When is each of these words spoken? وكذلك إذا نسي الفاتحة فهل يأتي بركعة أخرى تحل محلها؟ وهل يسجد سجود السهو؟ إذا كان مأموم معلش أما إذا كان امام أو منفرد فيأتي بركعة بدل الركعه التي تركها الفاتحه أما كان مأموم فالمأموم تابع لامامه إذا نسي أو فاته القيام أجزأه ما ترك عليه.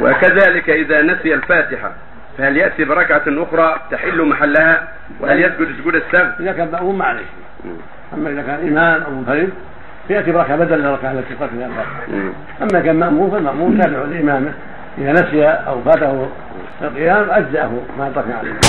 وكذلك 0.00 0.70
إذا 0.70 1.02
نسي 1.02 1.34
الفاتحة 1.34 1.92
فهل 2.38 2.56
يأتي 2.56 2.84
بركعة 2.84 3.22
أخرى 3.28 3.80
تحل 3.90 4.22
محلها؟ 4.22 4.88
وهل 5.20 5.40
يسجد 5.40 5.68
سجود 5.80 5.94
السهو؟ 5.94 6.30
إذا 6.40 6.52
كان 6.52 6.68
مأموم 6.72 6.98
معلش 6.98 7.28
أما 8.14 8.30
إذا 8.30 8.42
كان 8.42 8.68
امام 8.68 9.02
أو 9.02 9.10
منفرد 9.10 9.50
فيأتي 10.08 10.32
بركعة 10.32 10.56
بدل 10.56 10.86
الركعه 10.86 11.12
التي 11.12 11.34
تركها 11.34 11.66
الفاتحه 11.66 12.02
أما 12.62 12.80
كان 12.80 12.96
مأموم 12.96 13.30
فالمأموم 13.30 13.78
تابع 13.78 13.98
لامامه 13.98 14.52
إذا 14.98 15.12
نسي 15.12 15.44
أو 15.44 15.82
فاته 15.82 16.28
القيام 16.82 17.30
أجزأه 17.30 17.70
ما 17.98 18.12
ترك 18.14 18.24
عليه. 18.38 18.60